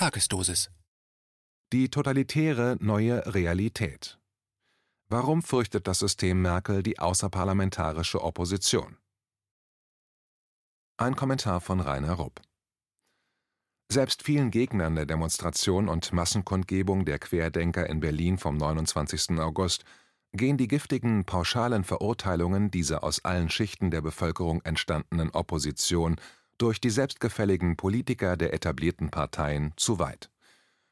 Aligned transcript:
Tagesdosis. 0.00 0.70
Die 1.74 1.90
totalitäre 1.90 2.78
neue 2.80 3.34
Realität. 3.34 4.18
Warum 5.10 5.42
fürchtet 5.42 5.86
das 5.86 5.98
System 5.98 6.40
Merkel 6.40 6.82
die 6.82 6.98
außerparlamentarische 6.98 8.24
Opposition? 8.24 8.96
Ein 10.96 11.16
Kommentar 11.16 11.60
von 11.60 11.80
Rainer 11.80 12.14
Rupp. 12.14 12.40
Selbst 13.92 14.22
vielen 14.22 14.50
Gegnern 14.50 14.94
der 14.94 15.04
Demonstration 15.04 15.86
und 15.86 16.14
Massenkundgebung 16.14 17.04
der 17.04 17.18
Querdenker 17.18 17.86
in 17.86 18.00
Berlin 18.00 18.38
vom 18.38 18.56
29. 18.56 19.38
August 19.38 19.84
gehen 20.32 20.56
die 20.56 20.68
giftigen, 20.68 21.26
pauschalen 21.26 21.84
Verurteilungen 21.84 22.70
dieser 22.70 23.04
aus 23.04 23.22
allen 23.26 23.50
Schichten 23.50 23.90
der 23.90 24.00
Bevölkerung 24.00 24.62
entstandenen 24.62 25.28
Opposition 25.28 26.16
durch 26.60 26.80
die 26.80 26.90
selbstgefälligen 26.90 27.76
Politiker 27.76 28.36
der 28.36 28.52
etablierten 28.52 29.10
Parteien 29.10 29.72
zu 29.76 29.98
weit. 29.98 30.30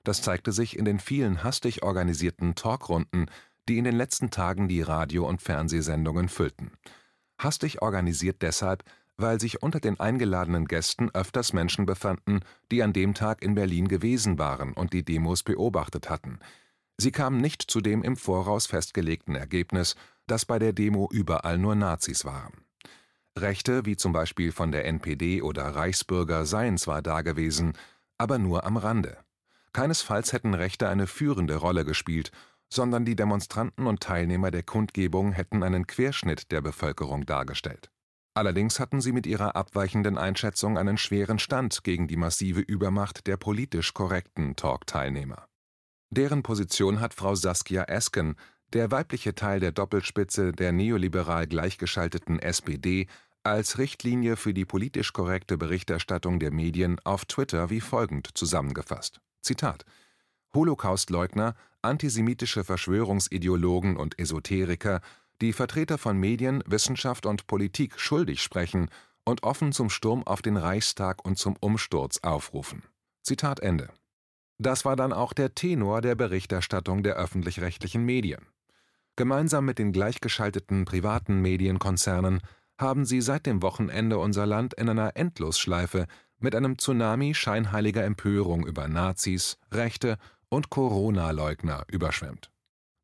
Das 0.03 0.23
zeigte 0.23 0.53
sich 0.53 0.79
in 0.79 0.85
den 0.85 0.99
vielen 0.99 1.45
hastig 1.45 1.83
organisierten 1.83 2.55
Talkrunden, 2.55 3.31
die 3.69 3.77
in 3.77 3.85
den 3.85 3.97
letzten 3.97 4.31
Tagen 4.31 4.69
die 4.69 4.81
Radio- 4.81 5.29
und 5.29 5.43
Fernsehsendungen 5.43 6.29
füllten. 6.29 6.73
Hastig 7.37 7.83
organisiert 7.83 8.41
deshalb, 8.41 8.83
weil 9.19 9.41
sich 9.41 9.63
unter 9.63 9.81
den 9.81 10.01
eingeladenenen 10.01 10.67
Gästen 10.67 11.11
öfters 11.11 11.53
Menschen 11.53 11.85
befanden, 11.85 12.41
die 12.71 12.83
an 12.83 12.93
dem 12.93 13.15
Tag 13.15 13.43
in 13.43 13.55
Berlin 13.55 13.89
gewesen 13.89 14.39
waren 14.39 14.73
und 14.73 14.93
die 14.93 15.05
Demos 15.05 15.43
beobachtet 15.43 16.09
hatten. 16.09 16.39
Sie 16.97 17.13
kamen 17.13 17.41
nicht 17.41 17.63
zu 17.63 17.81
dem 17.81 18.03
im 18.03 18.17
Voraus 18.17 18.67
festgelegten 18.67 19.35
Ergebnis, 19.35 19.97
dass 20.27 20.47
bei 20.47 20.59
der 20.59 20.73
Demo 20.73 21.09
überall 21.13 21.59
nur 21.59 21.75
Nazis 21.75 22.25
waren. 22.25 22.68
Rechte, 23.41 23.87
wie 23.87 23.97
zum 23.97 24.13
Beispiel 24.13 24.53
von 24.53 24.73
der 24.73 24.85
NPD 24.85 25.43
oder 25.43 25.65
Reichsbürger, 25.65 26.47
seien 26.47 26.79
zwar 26.79 27.03
dagewesen, 27.03 27.73
aber 28.19 28.39
nur 28.39 28.65
am 28.65 28.77
Rande. 28.77 29.19
Keinesfalls 29.73 30.33
hätten 30.33 30.55
Rechte 30.55 30.89
eine 30.89 31.07
führende 31.07 31.57
Rolle 31.57 31.85
gespielt, 31.85 32.33
sondern 32.69 33.05
die 33.05 33.17
Demonstranten 33.17 33.87
und 33.87 34.01
Teilnehmer 34.01 34.51
der 34.51 34.63
Kundgebung 34.63 35.33
hätten 35.33 35.63
einen 35.63 35.87
Querschnitt 35.87 36.51
der 36.53 36.61
Bevölkerung 36.61 37.25
dargestellt. 37.27 37.91
Allerdings 38.35 38.79
hatten 38.79 39.01
sie 39.01 39.13
mit 39.13 39.27
ihrer 39.27 39.57
abweichenden 39.57 40.17
Einschätzung 40.17 40.79
einen 40.79 40.97
schweren 40.97 41.39
Stand 41.39 41.83
gegen 41.83 42.07
die 42.07 42.17
massive 42.17 42.61
Übermacht 42.61 43.27
der 43.27 43.37
politisch 43.37 43.95
korrekten 43.95 44.55
Talk-Teilnehmer. 44.55 45.49
Deren 46.11 46.43
Position 46.43 47.01
hat 47.01 47.15
Frau 47.15 47.35
Saskia 47.35 47.85
Esken, 47.85 48.37
der 48.73 48.91
weibliche 48.91 49.35
Teil 49.35 49.61
der 49.61 49.73
Doppelspitze 49.73 50.53
der 50.53 50.73
neoliberal 50.73 51.47
gleichgeschalteten 51.47 52.39
SPD, 52.39 53.07
als 53.43 53.79
Richtlinie 53.79 54.37
für 54.37 54.55
die 54.55 54.65
politisch 54.65 55.13
korrekte 55.13 55.57
Berichterstattung 55.57 56.39
der 56.39 56.53
Medien 56.53 57.01
auf 57.05 57.25
Twitter 57.25 57.71
wie 57.71 57.81
folgend 57.81 58.31
zusammengefasst: 58.35 59.21
Zitat 59.43 59.85
Holocaustleugner, 60.55 61.55
antisemitische 61.83 62.65
Verschwörungsideologen 62.65 63.97
und 63.97 64.19
Esoteriker 64.19 65.01
die 65.41 65.53
Vertreter 65.53 65.99
von 65.99 66.19
Medien, 66.19 66.63
Wissenschaft 66.67 67.27
und 67.27 67.47
Politik 67.47 68.01
schuldig 68.01 68.43
sprechen 68.43 68.91
und 69.25 69.43
offen 69.45 69.73
zum 69.73 69.91
Sturm 69.91 70.27
auf 70.27 70.43
den 70.43 70.57
Reichstag 70.57 71.25
und 71.25 71.39
zum 71.39 71.57
Umsturz 71.61 72.19
aufrufen. 72.23 72.83
Zitat 73.23 73.61
Ende. 73.61 73.91
Das 74.59 74.85
war 74.85 74.97
dann 74.97 75.13
auch 75.13 75.33
der 75.33 75.55
Tenor 75.55 76.01
der 76.01 76.17
Berichterstattung 76.17 77.03
der 77.03 77.15
öffentlich-rechtlichen 77.15 78.05
Medien. 78.05 78.47
Gemeinsam 79.15 79.65
mit 79.65 79.79
den 79.79 79.93
gleichgeschalteten 79.93 80.85
privaten 80.85 81.41
Medienkonzernen 81.41 82.41
haben 82.79 83.05
sie 83.05 83.21
seit 83.21 83.47
dem 83.47 83.63
Wochenende 83.63 84.19
unser 84.19 84.47
Land 84.47 84.75
in 84.75 84.89
einer 84.89 85.17
Endlosschleife 85.17 86.07
mit 86.39 86.55
einem 86.55 86.79
Tsunami 86.79 87.35
scheinheiliger 87.35 88.05
Empörung 88.05 88.67
über 88.67 88.89
Nazis, 88.89 89.59
Rechte 89.73 90.17
und 90.49 90.71
Corona-Leugner 90.71 91.85
überschwemmt. 91.89 92.51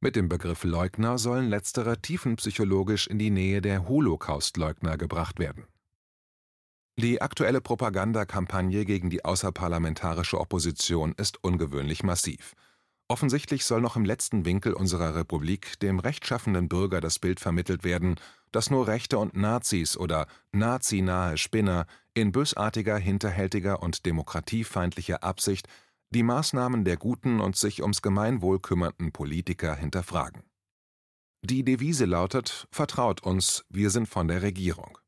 Mit 0.01 0.17
dem 0.17 0.29
Begriff 0.29 0.65
Leugner 0.65 1.19
sollen 1.19 1.49
letztere 1.49 2.01
tiefenpsychologisch 2.01 3.07
in 3.07 3.19
die 3.19 3.31
Nähe 3.31 3.61
der 3.61 3.89
Holocaust-Leugner 3.89 4.97
gebracht 4.97 5.39
werden. 5.39 5.65
Die 6.97 7.21
aktuelle 7.21 7.61
Propagandakampagne 7.61 8.85
gegen 8.85 9.11
die 9.11 9.25
außerparlamentarische 9.25 10.39
Opposition 10.39 11.13
ist 11.17 11.43
ungewöhnlich 11.43 12.05
massiv. 12.05 12.55
Offensichtlich 13.15 13.65
soll 13.65 13.81
noch 13.81 13.95
im 13.95 14.05
letzten 14.05 14.45
Winkel 14.45 14.73
unserer 14.73 15.15
Republik 15.15 15.79
dem 15.79 16.01
rechtschaffenden 16.01 16.69
Bürger 16.69 17.01
das 17.01 17.21
Bild 17.21 17.39
vermittelt 17.39 17.85
werden, 17.85 18.17
dass 18.51 18.71
nur 18.71 18.89
Rechte 18.89 19.21
und 19.21 19.37
Nazis 19.37 19.97
oder 19.97 20.27
nazinahe 20.51 21.39
Spinner 21.39 21.87
in 22.15 22.33
bösartiger, 22.33 22.99
hinterhältiger 22.99 23.81
und 23.85 24.05
demokratiefeindlicher 24.05 25.23
Absicht 25.23 25.69
die 26.11 26.25
Maßnahmen 26.25 26.85
der 26.85 26.97
guten 26.97 27.39
und 27.39 27.55
sich 27.55 27.83
ums 27.83 28.03
Gemeinwohl 28.03 28.59
kümmernden 28.59 29.13
Politiker 29.13 29.77
hinterfragen. 29.77 30.43
Die 31.43 31.63
Devise 31.63 32.07
lautet 32.07 32.67
Vertraut 32.73 33.23
uns, 33.23 33.65
wir 33.69 33.91
sind 33.91 34.09
von 34.09 34.27
der 34.27 34.43
Regierung. 34.43 34.99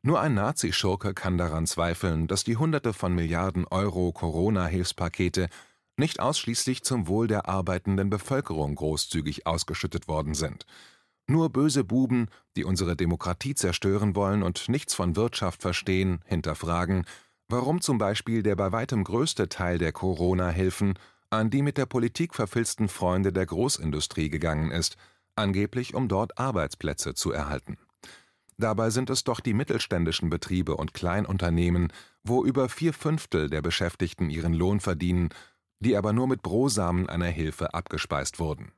Nur 0.00 0.22
ein 0.22 0.32
Nazischurke 0.32 1.12
kann 1.12 1.36
daran 1.36 1.66
zweifeln, 1.66 2.28
dass 2.28 2.44
die 2.44 2.56
Hunderte 2.56 2.94
von 2.94 3.14
Milliarden 3.14 3.66
Euro 3.66 4.10
Corona-Hilfspakete 4.10 5.50
nicht 5.96 6.20
ausschließlich 6.20 6.82
zum 6.82 7.06
Wohl 7.06 7.26
der 7.26 7.48
arbeitenden 7.48 8.10
Bevölkerung 8.10 8.74
großzügig 8.74 9.46
ausgeschüttet 9.46 10.08
worden 10.08 10.34
sind. 10.34 10.66
Nur 11.26 11.50
böse 11.50 11.84
Buben, 11.84 12.28
die 12.56 12.64
unsere 12.64 12.96
Demokratie 12.96 13.54
zerstören 13.54 14.16
wollen 14.16 14.42
und 14.42 14.68
nichts 14.68 14.94
von 14.94 15.16
Wirtschaft 15.16 15.62
verstehen, 15.62 16.20
hinterfragen, 16.26 17.04
warum 17.48 17.80
zum 17.80 17.98
Beispiel 17.98 18.42
der 18.42 18.56
bei 18.56 18.72
weitem 18.72 19.04
größte 19.04 19.48
Teil 19.48 19.78
der 19.78 19.92
Corona-Hilfen 19.92 20.98
an 21.30 21.48
die 21.48 21.62
mit 21.62 21.78
der 21.78 21.86
Politik 21.86 22.34
verfilzten 22.34 22.88
Freunde 22.88 23.32
der 23.32 23.46
Großindustrie 23.46 24.28
gegangen 24.28 24.70
ist, 24.70 24.96
angeblich 25.34 25.94
um 25.94 26.08
dort 26.08 26.38
Arbeitsplätze 26.38 27.14
zu 27.14 27.32
erhalten. 27.32 27.78
Dabei 28.58 28.90
sind 28.90 29.08
es 29.08 29.24
doch 29.24 29.40
die 29.40 29.54
mittelständischen 29.54 30.28
Betriebe 30.28 30.76
und 30.76 30.92
Kleinunternehmen, 30.92 31.92
wo 32.22 32.44
über 32.44 32.68
vier 32.68 32.92
Fünftel 32.92 33.48
der 33.48 33.62
Beschäftigten 33.62 34.28
ihren 34.28 34.52
Lohn 34.52 34.78
verdienen, 34.78 35.30
die 35.82 35.96
aber 35.96 36.12
nur 36.12 36.28
mit 36.28 36.42
Brosamen 36.42 37.08
einer 37.08 37.26
Hilfe 37.26 37.74
abgespeist 37.74 38.38
wurden. 38.38 38.72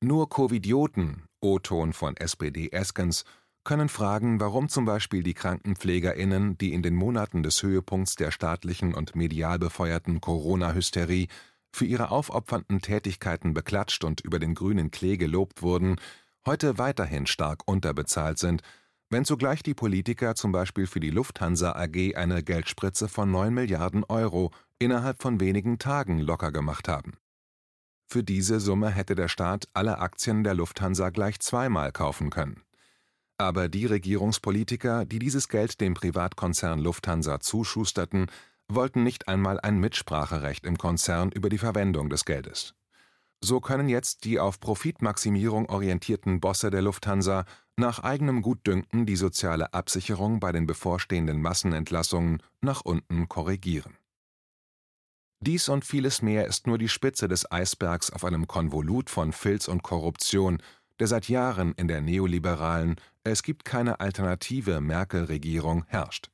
Nur 0.00 0.28
Covidioten, 0.28 1.24
O-Ton 1.40 1.92
von 1.92 2.16
SPD 2.16 2.70
Eskens, 2.70 3.24
können 3.64 3.88
fragen, 3.88 4.40
warum 4.40 4.68
zum 4.68 4.84
Beispiel 4.84 5.22
die 5.22 5.34
KrankenpflegerInnen, 5.34 6.56
die 6.56 6.72
in 6.72 6.82
den 6.82 6.94
Monaten 6.94 7.42
des 7.42 7.62
Höhepunkts 7.62 8.14
der 8.14 8.30
staatlichen 8.30 8.94
und 8.94 9.16
medial 9.16 9.58
befeuerten 9.58 10.20
Corona-Hysterie 10.20 11.26
für 11.72 11.84
ihre 11.84 12.10
aufopfernden 12.10 12.80
Tätigkeiten 12.80 13.54
beklatscht 13.54 14.04
und 14.04 14.20
über 14.20 14.38
den 14.38 14.54
grünen 14.54 14.90
Klee 14.90 15.16
gelobt 15.16 15.62
wurden, 15.62 15.96
heute 16.46 16.78
weiterhin 16.78 17.26
stark 17.26 17.66
unterbezahlt 17.66 18.38
sind, 18.38 18.62
wenn 19.10 19.24
zugleich 19.24 19.62
die 19.62 19.74
Politiker 19.74 20.34
zum 20.34 20.52
Beispiel 20.52 20.86
für 20.86 21.00
die 21.00 21.10
Lufthansa 21.10 21.72
AG 21.72 22.16
eine 22.16 22.42
Geldspritze 22.42 23.08
von 23.08 23.30
9 23.30 23.52
Milliarden 23.52 24.04
Euro 24.04 24.52
innerhalb 24.78 25.22
von 25.22 25.40
wenigen 25.40 25.78
Tagen 25.78 26.18
locker 26.18 26.52
gemacht 26.52 26.88
haben. 26.88 27.18
Für 28.08 28.22
diese 28.22 28.60
Summe 28.60 28.90
hätte 28.90 29.14
der 29.14 29.28
Staat 29.28 29.68
alle 29.74 29.98
Aktien 29.98 30.44
der 30.44 30.54
Lufthansa 30.54 31.10
gleich 31.10 31.40
zweimal 31.40 31.90
kaufen 31.92 32.30
können. 32.30 32.62
Aber 33.38 33.68
die 33.68 33.86
Regierungspolitiker, 33.86 35.04
die 35.04 35.18
dieses 35.18 35.48
Geld 35.48 35.80
dem 35.80 35.94
Privatkonzern 35.94 36.78
Lufthansa 36.78 37.40
zuschusterten, 37.40 38.26
wollten 38.68 39.02
nicht 39.02 39.28
einmal 39.28 39.60
ein 39.60 39.78
Mitspracherecht 39.78 40.64
im 40.64 40.78
Konzern 40.78 41.30
über 41.32 41.48
die 41.48 41.58
Verwendung 41.58 42.08
des 42.08 42.24
Geldes. 42.24 42.74
So 43.42 43.60
können 43.60 43.88
jetzt 43.88 44.24
die 44.24 44.40
auf 44.40 44.60
Profitmaximierung 44.60 45.68
orientierten 45.68 46.40
Bosse 46.40 46.70
der 46.70 46.82
Lufthansa 46.82 47.44
nach 47.76 47.98
eigenem 48.00 48.40
Gutdünken 48.40 49.04
die 49.04 49.16
soziale 49.16 49.74
Absicherung 49.74 50.40
bei 50.40 50.52
den 50.52 50.66
bevorstehenden 50.66 51.42
Massenentlassungen 51.42 52.42
nach 52.62 52.80
unten 52.80 53.28
korrigieren. 53.28 53.98
Dies 55.46 55.68
und 55.68 55.84
vieles 55.84 56.22
mehr 56.22 56.48
ist 56.48 56.66
nur 56.66 56.76
die 56.76 56.88
Spitze 56.88 57.28
des 57.28 57.52
Eisbergs 57.52 58.10
auf 58.10 58.24
einem 58.24 58.48
Konvolut 58.48 59.08
von 59.08 59.32
Filz 59.32 59.68
und 59.68 59.84
Korruption, 59.84 60.60
der 60.98 61.06
seit 61.06 61.28
Jahren 61.28 61.72
in 61.74 61.86
der 61.86 62.00
neoliberalen 62.00 62.96
Es 63.22 63.44
gibt 63.44 63.64
keine 63.64 64.00
Alternative 64.00 64.80
Merkel-Regierung 64.80 65.84
herrscht. 65.86 66.30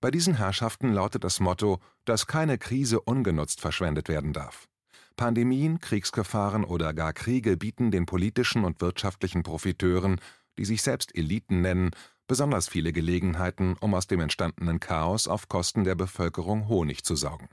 Bei 0.00 0.10
diesen 0.10 0.34
Herrschaften 0.34 0.92
lautet 0.92 1.22
das 1.22 1.38
Motto, 1.38 1.78
dass 2.04 2.26
keine 2.26 2.58
Krise 2.58 3.00
ungenutzt 3.00 3.60
verschwendet 3.60 4.08
werden 4.08 4.32
darf. 4.32 4.66
Pandemien, 5.14 5.78
Kriegsgefahren 5.78 6.64
oder 6.64 6.92
gar 6.92 7.12
Kriege 7.12 7.56
bieten 7.56 7.92
den 7.92 8.04
politischen 8.04 8.64
und 8.64 8.80
wirtschaftlichen 8.80 9.44
Profiteuren, 9.44 10.20
die 10.58 10.64
sich 10.64 10.82
selbst 10.82 11.16
Eliten 11.16 11.60
nennen, 11.60 11.92
besonders 12.26 12.68
viele 12.68 12.92
Gelegenheiten, 12.92 13.76
um 13.78 13.94
aus 13.94 14.08
dem 14.08 14.18
entstandenen 14.18 14.80
Chaos 14.80 15.28
auf 15.28 15.48
Kosten 15.48 15.84
der 15.84 15.94
Bevölkerung 15.94 16.66
Honig 16.66 17.04
zu 17.04 17.14
saugen. 17.14 17.48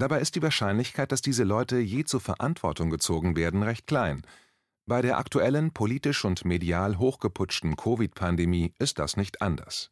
Dabei 0.00 0.20
ist 0.20 0.34
die 0.34 0.40
Wahrscheinlichkeit, 0.40 1.12
dass 1.12 1.20
diese 1.20 1.44
Leute 1.44 1.78
je 1.78 2.04
zur 2.04 2.22
Verantwortung 2.22 2.88
gezogen 2.88 3.36
werden, 3.36 3.62
recht 3.62 3.86
klein, 3.86 4.22
bei 4.86 5.02
der 5.02 5.18
aktuellen 5.18 5.72
politisch 5.72 6.24
und 6.24 6.46
medial 6.46 6.96
hochgeputschten 6.96 7.76
Covid-Pandemie 7.76 8.72
ist 8.78 8.98
das 8.98 9.18
nicht 9.18 9.42
anders. 9.42 9.90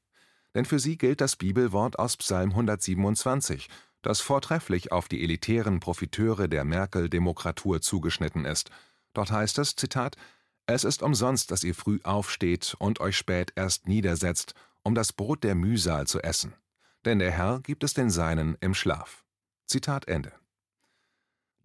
Denn 0.54 0.64
für 0.64 0.78
sie 0.78 0.96
gilt 0.96 1.20
das 1.20 1.36
Bibelwort 1.36 1.98
aus 1.98 2.16
Psalm 2.16 2.52
127, 2.52 3.68
das 4.00 4.22
vortrefflich 4.22 4.92
auf 4.92 5.08
die 5.08 5.22
elitären 5.22 5.78
Profiteure 5.78 6.48
der 6.48 6.64
Merkel-Demokratur 6.64 7.82
zugeschnitten 7.82 8.46
ist. 8.46 8.70
Dort 9.12 9.30
heißt 9.30 9.58
es, 9.58 9.76
Zitat, 9.76 10.16
es 10.64 10.84
ist 10.84 11.02
umsonst, 11.02 11.50
dass 11.50 11.64
ihr 11.64 11.74
früh 11.74 12.00
aufsteht 12.02 12.74
und 12.78 13.00
euch 13.00 13.18
spät 13.18 13.52
erst 13.56 13.86
niedersetzt, 13.86 14.54
um 14.82 14.94
das 14.94 15.12
Brot 15.12 15.44
der 15.44 15.54
Mühsal 15.54 16.06
zu 16.06 16.22
essen. 16.22 16.54
Denn 17.04 17.18
der 17.18 17.30
Herr 17.30 17.60
gibt 17.60 17.84
es 17.84 17.92
den 17.92 18.08
Seinen 18.08 18.56
im 18.62 18.72
Schlaf. 18.72 19.27
Zitat 19.68 20.08
Ende. 20.08 20.32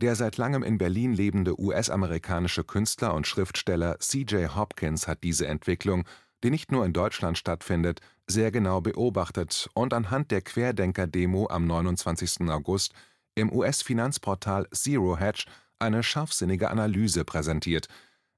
Der 0.02 0.16
seit 0.16 0.36
langem 0.36 0.62
in 0.62 0.78
Berlin 0.78 1.14
lebende 1.14 1.58
US-amerikanische 1.58 2.66
Künstler 2.66 3.14
und 3.14 3.26
Schriftsteller 3.26 3.98
C.J. 4.00 4.56
Hopkins 4.56 5.08
hat 5.08 5.24
diese 5.24 5.48
Entwicklung, 5.48 6.04
die 6.44 6.50
nicht 6.50 6.70
nur 6.70 6.86
in 6.86 6.92
Deutschland 6.92 7.38
stattfindet, 7.38 8.02
sehr 8.28 8.52
genau 8.52 8.82
beobachtet 8.82 9.70
und 9.74 9.94
anhand 9.94 10.32
der 10.32 10.42
Querdenker-Demo 10.42 11.48
am 11.50 11.66
29. 11.66 12.50
August 12.50 12.94
im 13.36 13.54
US-Finanzportal 13.54 14.68
Zero 14.72 15.18
Hedge 15.18 15.46
eine 15.80 16.04
scharfsinnige 16.04 16.70
Analyse 16.70 17.24
präsentiert, 17.24 17.88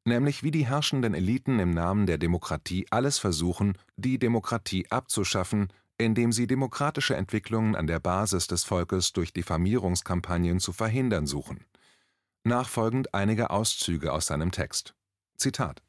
nämlich 0.06 0.44
wie 0.44 0.51
die 0.51 0.67
herrschenden 0.67 1.15
Eliten 1.15 1.57
im 1.57 1.71
Namen 1.71 2.06
der 2.06 2.19
Demokratie 2.19 2.85
alles 2.91 3.17
versuchen, 3.17 3.75
die 3.97 4.19
Demokratie 4.19 4.85
abzuschaffen, 4.91 5.69
indem 5.97 6.31
sie 6.31 6.47
demokratische 6.47 7.15
Entwicklungen 7.15 7.75
an 7.75 7.88
der 7.88 8.00
Basis 8.00 8.47
des 8.47 8.63
Volkes 8.63 9.13
durch 9.13 9.33
Diffamierungskampagnen 9.33 10.59
zu 10.59 10.74
verhindern 10.74 11.25
suchen. 11.25 11.65
Nachfolgend 12.44 13.13
einige 13.13 13.50
Auszüge 13.50 14.13
aus 14.13 14.27
seinem 14.27 14.51
Text. 14.51 14.94
Zitat 15.38 15.81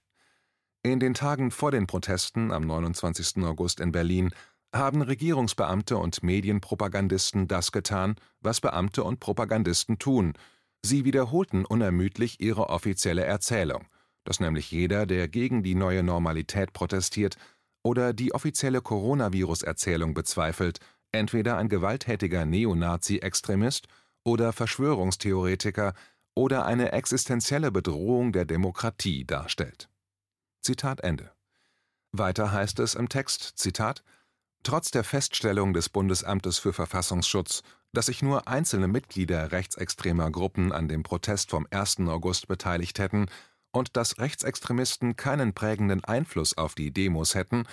In 0.82 1.00
den 1.00 1.14
Tagen 1.14 1.50
vor 1.50 1.70
den 1.70 1.86
Protesten 1.86 2.52
am 2.52 2.66
29. 2.66 3.44
August 3.44 3.80
in 3.80 3.92
Berlin 3.92 4.30
haben 4.72 5.02
Regierungsbeamte 5.02 5.96
und 5.96 6.22
Medienpropagandisten 6.22 7.48
das 7.48 7.72
getan, 7.72 8.16
was 8.40 8.60
Beamte 8.60 9.04
und 9.04 9.20
Propagandisten 9.20 9.98
tun. 9.98 10.34
Sie 10.82 11.04
wiederholten 11.04 11.64
unermüdlich 11.64 12.40
ihre 12.40 12.68
offizielle 12.68 13.24
Erzählung, 13.24 13.86
dass 14.24 14.40
nämlich 14.40 14.70
jeder, 14.70 15.06
der 15.06 15.28
gegen 15.28 15.62
die 15.62 15.74
neue 15.74 16.02
Normalität 16.02 16.72
protestiert, 16.72 17.36
oder 17.86 18.12
die 18.12 18.34
offizielle 18.34 18.82
Coronavirus-Erzählung 18.82 20.12
bezweifelt, 20.12 20.80
entweder 21.12 21.56
ein 21.56 21.68
gewalttätiger 21.68 22.44
Neonazi-Extremist 22.44 23.86
oder 24.24 24.52
Verschwörungstheoretiker 24.52 25.94
oder 26.34 26.66
eine 26.66 26.90
existenzielle 26.90 27.70
Bedrohung 27.70 28.32
der 28.32 28.44
Demokratie 28.44 29.24
darstellt. 29.24 29.88
Zitat 30.62 31.00
Ende. 31.02 31.30
Weiter 32.10 32.50
heißt 32.50 32.80
es 32.80 32.94
im 32.96 33.08
Text, 33.08 33.52
Zitat, 33.54 34.02
Trotz 34.64 34.90
der 34.90 35.04
Feststellung 35.04 35.72
des 35.72 35.88
Bundesamtes 35.88 36.58
für 36.58 36.72
Verfassungsschutz, 36.72 37.62
dass 37.92 38.06
sich 38.06 38.20
nur 38.20 38.48
einzelne 38.48 38.88
Mitglieder 38.88 39.52
rechtsextremer 39.52 40.32
Gruppen 40.32 40.72
an 40.72 40.88
dem 40.88 41.04
Protest 41.04 41.50
vom 41.50 41.68
1. 41.70 42.00
August 42.00 42.48
beteiligt 42.48 42.98
hätten, 42.98 43.26
und 43.76 43.94
dass 43.94 44.18
Rechtsextremisten 44.18 45.16
keinen 45.16 45.52
prägenden 45.52 46.02
Einfluss 46.02 46.56
auf 46.56 46.74
die 46.74 46.92
Demos 46.92 47.34
hätten, 47.34 47.64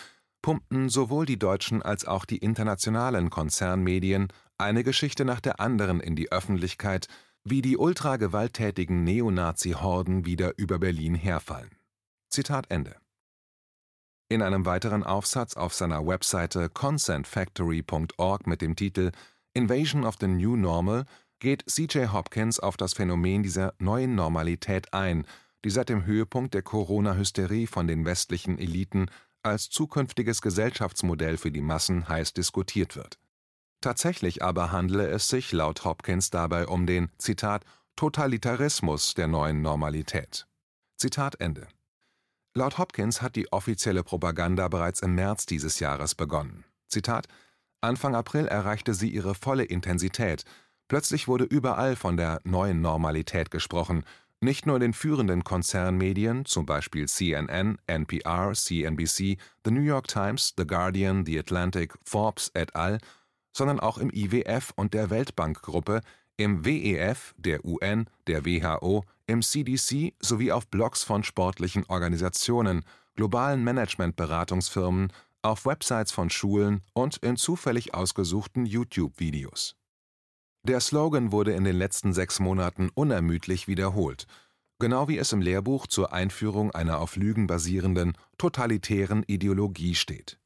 pumpten 0.42 0.90
sowohl 0.90 1.26
die 1.26 1.40
deutschen 1.40 1.82
als 1.82 2.04
auch 2.04 2.26
die 2.26 2.40
internationalen 2.40 3.30
Konzernmedien 3.30 4.28
eine 4.58 4.84
Geschichte 4.84 5.24
nach 5.24 5.40
der 5.40 5.62
anderen 5.62 6.02
in 6.02 6.18
die 6.18 6.30
Öffentlichkeit, 6.30 7.08
wie 7.46 7.62
die 7.62 7.78
ultragewalttätigen 7.78 9.06
Neonazi-Horden 9.06 10.26
wieder 10.26 10.58
über 10.58 10.78
Berlin 10.78 11.16
herfallen. 11.16 11.72
Zitat 12.30 12.70
Ende. 12.70 12.98
In 14.28 14.42
einem 14.42 14.66
weiteren 14.66 15.04
Aufsatz 15.04 15.56
auf 15.56 15.74
seiner 15.74 16.06
Webseite 16.06 16.68
consentfactory.org 16.68 18.46
mit 18.46 18.62
dem 18.62 18.76
Titel 18.76 19.12
Invasion 19.54 20.04
of 20.04 20.16
the 20.20 20.28
New 20.28 20.58
Normal 20.58 21.06
geht 21.40 21.64
C.J. 21.70 22.12
Hopkins 22.12 22.60
auf 22.60 22.76
das 22.76 22.94
Phänomen 22.94 23.42
dieser 23.42 23.74
neuen 23.80 24.16
Normalität 24.16 24.94
ein 24.94 25.26
die 25.64 25.70
seit 25.70 25.90
dem 25.90 26.06
Höhepunkt 26.06 26.54
der 26.54 26.62
Corona-Hysterie 26.62 27.68
von 27.68 27.88
den 27.88 28.06
westlichen 28.06 28.58
Eliten 28.58 29.08
als 29.44 29.70
zukünftiges 29.70 30.42
Gesellschaftsmodell 30.42 31.38
für 31.38 31.52
die 31.52 31.62
Massen 31.62 32.08
heiß 32.08 32.34
diskutiert 32.34 32.96
wird. 32.96 33.20
Tatsächlich 33.82 34.42
aber 34.42 34.72
handele 34.72 35.08
es 35.08 35.28
sich 35.28 35.52
laut 35.52 35.84
Hopkins 35.84 36.30
dabei 36.30 36.68
um 36.68 36.86
den 36.86 37.10
„Zitat 37.18 37.66
Totalitarismus 37.96 39.14
der 39.14 39.28
neuen 39.28 39.62
Normalität. 39.62 40.48
“Zitat 40.98 41.40
Ende. 41.42 41.68
Laut 42.56 42.78
Hopkins 42.78 43.22
hat 43.22 43.36
die 43.36 43.52
offizielle 43.52 44.04
Propaganda 44.04 44.68
bereits 44.68 45.02
im 45.02 45.16
März 45.16 45.46
dieses 45.46 45.80
Jahres 45.80 46.16
begonnen. 46.16 46.64
Zitat 46.88 47.28
Anfang 47.82 48.16
April 48.16 48.48
erreichte 48.48 48.94
sie 48.94 49.10
ihre 49.10 49.36
volle 49.36 49.66
Intensität. 49.66 50.46
Plötzlich 50.88 51.28
wurde 51.28 51.44
überall 51.44 51.96
von 51.98 52.16
der 52.16 52.40
neuen 52.46 52.80
Normalität 52.80 53.52
gesprochen 53.52 54.06
nicht 54.44 54.66
nur 54.66 54.76
in 54.76 54.82
den 54.82 54.94
führenden 54.94 55.44
Konzernmedien, 55.44 56.46
zum 56.46 56.66
Beispiel 56.66 57.08
CNN, 57.08 57.78
NPR, 57.88 58.54
CNBC, 58.54 59.38
The 59.66 59.72
New 59.72 59.82
York 59.82 60.08
Times, 60.08 60.54
The 60.58 60.68
Guardian, 60.68 61.26
The 61.26 61.40
Atlantic, 61.40 61.94
Forbes 62.04 62.52
et 62.54 62.76
al., 62.76 63.00
sondern 63.56 63.80
auch 63.80 63.98
im 63.98 64.10
IWF 64.12 64.74
und 64.76 64.94
der 64.94 65.10
Weltbankgruppe, 65.10 66.02
im 66.38 66.66
WEF, 66.66 67.36
der 67.38 67.64
UN, 67.64 68.08
der 68.28 68.46
WHO, 68.46 69.04
im 69.28 69.42
CDC 69.42 70.14
sowie 70.20 70.52
auf 70.52 70.68
Blogs 70.68 71.04
von 71.04 71.24
sportlichen 71.24 71.86
Organisationen, 71.88 72.84
globalen 73.16 73.64
Managementberatungsfirmen, 73.64 75.14
auf 75.44 75.66
Websites 75.66 76.12
von 76.12 76.30
Schulen 76.30 76.82
und 76.94 77.18
in 77.18 77.38
zufällig 77.38 77.94
ausgesuchten 77.94 78.66
YouTube-Videos 78.66 79.76
der 80.66 80.80
Slogan 80.80 81.34
wurde 81.34 81.52
in 81.52 81.66
den 81.66 81.76
letzten 81.76 82.14
sechs 82.14 82.40
Monaten 82.40 82.90
unermüdlich 82.94 83.68
wiederholt, 83.68 84.28
genau 84.80 85.10
wie 85.10 85.18
es 85.18 85.34
im 85.34 85.42
Lehrbuch 85.42 85.88
zur 85.88 86.14
Einführung 86.14 86.72
einer 86.72 87.00
auf 87.00 87.18
Lügen 87.18 87.48
basierenden, 87.48 88.14
totalitären 88.38 89.24
Ideologie 89.24 89.94
steht. 89.94 90.40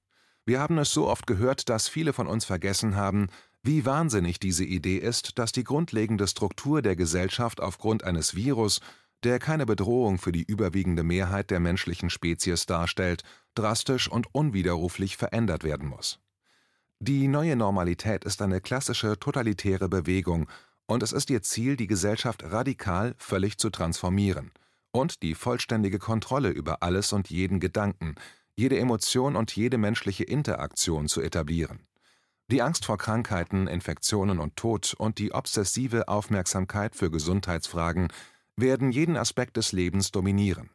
Wir 0.43 0.59
haben 0.59 0.79
es 0.79 0.91
so 0.91 1.07
oft 1.07 1.27
gehört, 1.27 1.69
dass 1.69 1.87
viele 1.87 2.13
von 2.13 2.25
uns 2.25 2.45
vergessen 2.45 2.95
haben, 2.95 3.27
wie 3.61 3.85
wahnsinnig 3.85 4.39
diese 4.39 4.63
Idee 4.63 4.97
ist, 4.97 5.37
dass 5.37 5.51
die 5.51 5.63
grundlegende 5.63 6.27
Struktur 6.27 6.81
der 6.81 6.95
Gesellschaft 6.95 7.61
aufgrund 7.61 8.03
eines 8.03 8.33
Virus, 8.33 8.79
der 9.23 9.37
keine 9.37 9.65
Bedrohung 9.67 10.17
für 10.17 10.31
die 10.31 10.43
überwiegende 10.43 11.03
Mehrheit 11.03 11.51
der 11.51 11.59
menschlichen 11.59 12.09
Spezies 12.09 12.65
darstellt, 12.65 13.23
drastisch 13.53 14.09
und 14.09 14.33
unwiderruflich 14.33 15.15
verändert 15.15 15.63
werden 15.63 15.89
muss 15.89 16.19
die 16.99 17.27
neue 17.27 17.55
Normalität 17.55 18.25
ist 18.25 18.41
eine 18.41 18.59
klassische 18.59 19.19
totalitäre 19.19 19.87
Bewegung, 19.87 20.47
und 20.87 21.03
es 21.03 21.11
ist 21.11 21.29
ihr 21.29 21.41
Ziel, 21.41 21.75
die 21.75 21.87
Gesellschaft 21.87 22.43
radikal 22.43 23.13
völlig 23.17 23.57
zu 23.57 23.69
transformieren 23.69 24.51
und 24.91 25.21
die 25.21 25.35
vollständige 25.35 25.99
Kontrolle 25.99 26.49
über 26.49 26.81
alles 26.81 27.13
und 27.13 27.29
jeden 27.29 27.59
Gedanken, 27.59 28.15
jede 28.55 28.79
Emotion 28.79 29.35
und 29.35 29.55
jede 29.55 29.77
menschliche 29.77 30.23
Interaktion 30.23 31.07
zu 31.07 31.21
etablieren. 31.21 31.85
Die 32.49 32.61
Angst 32.61 32.85
vor 32.85 32.97
Krankheiten, 32.97 33.67
Infektionen 33.67 34.39
und 34.39 34.55
Tod 34.55 34.95
und 34.97 35.19
die 35.19 35.33
obsessive 35.33 36.07
Aufmerksamkeit 36.07 36.95
für 36.95 37.11
Gesundheitsfragen 37.11 38.07
werden 38.55 38.91
jeden 38.91 39.17
Aspekt 39.17 39.57
des 39.57 39.73
Lebens 39.73 40.11
dominieren 40.11 40.69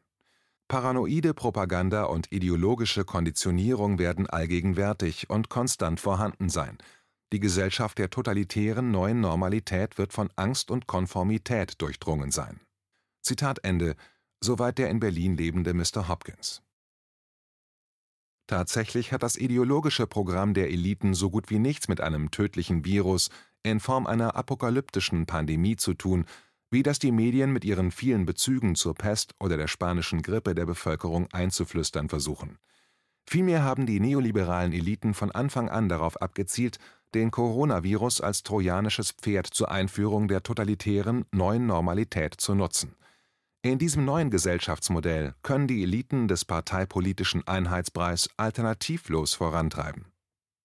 Paranoide 0.68 1.34
Propaganda 1.34 2.04
und 2.04 2.32
ideologische 2.32 3.04
Konditionierung 3.04 3.98
werden 3.98 4.26
allgegenwärtig 4.28 5.28
und 5.28 5.48
konstant 5.48 6.00
vorhanden 6.00 6.48
sein. 6.48 6.78
Die 7.32 7.40
Gesellschaft 7.40 7.98
der 7.98 8.10
totalitären 8.10 8.90
neuen 8.90 9.20
Normalität 9.20 9.98
wird 9.98 10.12
von 10.12 10.30
Angst 10.36 10.70
und 10.70 10.86
Konformität 10.86 11.80
durchdrungen 11.80 12.30
sein. 12.30 12.60
Zitat 13.22 13.64
Ende, 13.64 13.96
soweit 14.40 14.78
der 14.78 14.90
in 14.90 15.00
Berlin 15.00 15.36
lebende 15.36 15.72
Mr. 15.72 16.08
Hopkins. 16.08 16.62
Tatsächlich 18.46 19.12
hat 19.12 19.22
das 19.22 19.36
ideologische 19.36 20.06
Programm 20.06 20.52
der 20.52 20.70
Eliten 20.70 21.14
so 21.14 21.30
gut 21.30 21.48
wie 21.48 21.58
nichts 21.58 21.88
mit 21.88 22.00
einem 22.00 22.30
tödlichen 22.30 22.84
Virus 22.84 23.30
in 23.62 23.80
Form 23.80 24.06
einer 24.06 24.36
apokalyptischen 24.36 25.24
Pandemie 25.26 25.76
zu 25.76 25.94
tun, 25.94 26.26
wie 26.72 26.82
das 26.82 26.98
die 26.98 27.12
Medien 27.12 27.52
mit 27.52 27.64
ihren 27.66 27.90
vielen 27.90 28.24
Bezügen 28.24 28.74
zur 28.74 28.94
Pest 28.94 29.34
oder 29.38 29.58
der 29.58 29.68
spanischen 29.68 30.22
Grippe 30.22 30.54
der 30.54 30.64
Bevölkerung 30.64 31.28
einzuflüstern 31.30 32.08
versuchen. 32.08 32.58
Vielmehr 33.28 33.62
haben 33.62 33.84
die 33.84 34.00
neoliberalen 34.00 34.72
Eliten 34.72 35.12
von 35.12 35.30
Anfang 35.30 35.68
an 35.68 35.90
darauf 35.90 36.20
abgezielt, 36.20 36.78
den 37.14 37.30
Coronavirus 37.30 38.22
als 38.22 38.42
trojanisches 38.42 39.12
Pferd 39.12 39.46
zur 39.48 39.70
Einführung 39.70 40.28
der 40.28 40.42
totalitären 40.42 41.26
neuen 41.30 41.66
Normalität 41.66 42.34
zu 42.38 42.54
nutzen. 42.54 42.96
In 43.60 43.78
diesem 43.78 44.06
neuen 44.06 44.30
Gesellschaftsmodell 44.30 45.34
können 45.42 45.68
die 45.68 45.82
Eliten 45.82 46.26
des 46.26 46.46
parteipolitischen 46.46 47.46
Einheitspreis 47.46 48.30
alternativlos 48.38 49.34
vorantreiben. 49.34 50.06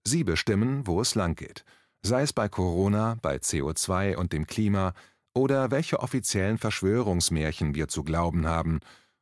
Sie 0.06 0.24
bestimmen, 0.24 0.88
wo 0.88 1.02
es 1.02 1.16
langgeht, 1.16 1.66
sei 2.02 2.22
es 2.22 2.32
bei 2.32 2.48
Corona, 2.48 3.18
bei 3.22 3.36
CO2 3.36 4.16
und 4.16 4.32
dem 4.32 4.48
Klima, 4.48 4.94
oder 5.38 5.70
welche 5.70 6.00
offiziellen 6.00 6.58
Verschwörungsmärchen 6.58 7.76
wir 7.76 7.88
zu 7.88 8.04
glauben 8.04 8.48
haben, 8.48 8.80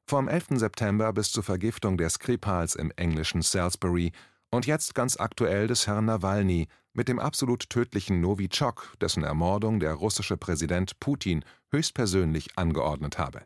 vom 0.08 0.30
11. 0.30 0.46
September 0.52 1.12
bis 1.12 1.34
zur 1.34 1.44
Vergiftung 1.44 1.98
der 1.98 2.10
Skripals 2.10 2.76
im 2.76 2.90
englischen 2.96 3.42
Salisbury 3.42 4.14
und 4.50 4.66
jetzt 4.66 4.96
ganz 4.96 5.20
aktuell 5.20 5.68
des 5.68 5.88
Herrn 5.88 6.06
Nawalny, 6.06 6.70
mit 6.94 7.10
dem 7.10 7.20
absolut 7.20 7.70
tödlichen 7.70 8.22
Novichok, 8.22 8.94
dessen 9.02 9.24
Ermordung 9.24 9.82
der 9.82 9.94
russische 9.94 10.38
Präsident 10.38 10.98
Putin 11.02 11.44
höchstpersönlich 11.74 12.58
angeordnet 12.58 13.18
habe. 13.18 13.42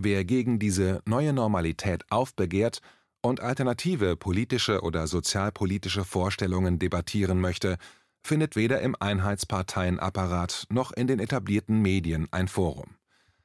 Wer 0.00 0.24
gegen 0.24 0.60
diese 0.60 1.02
neue 1.04 1.32
Normalität 1.32 2.04
aufbegehrt 2.10 2.78
und 3.22 3.40
alternative 3.40 4.16
politische 4.16 4.82
oder 4.82 5.08
sozialpolitische 5.08 6.04
Vorstellungen 6.04 6.78
debattieren 6.78 7.40
möchte, 7.40 7.76
findet 8.24 8.56
weder 8.56 8.80
im 8.80 8.96
Einheitsparteienapparat 8.98 10.66
noch 10.70 10.92
in 10.92 11.06
den 11.06 11.20
etablierten 11.20 11.80
Medien 11.82 12.26
ein 12.30 12.48
Forum. 12.48 12.96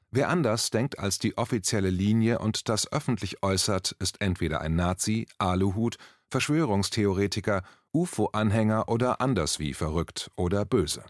Wer 0.09 0.29
anders 0.29 0.71
denkt 0.71 0.97
als 0.97 1.19
die 1.19 1.37
offizielle 1.37 1.89
Linie 1.89 2.39
und 2.39 2.69
das 2.69 2.91
öffentlich 2.91 3.43
äußert, 3.43 3.95
ist 3.99 4.21
entweder 4.21 4.61
ein 4.61 4.75
Nazi, 4.75 5.27
Aluhut, 5.37 5.97
Verschwörungstheoretiker, 6.31 7.63
UFO-Anhänger 7.93 8.87
oder 8.87 9.21
anders 9.21 9.59
wie 9.59 9.73
verrückt 9.73 10.31
oder 10.35 10.65
böse. 10.65 11.03